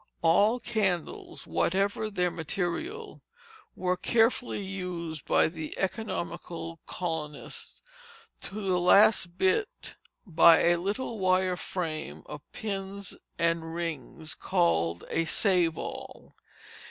[0.23, 3.21] All candles, whatever their material,
[3.75, 7.83] were carefully used by the economical colonists
[8.41, 15.25] to the last bit by a little wire frame of pins and rings called a
[15.25, 16.33] save all.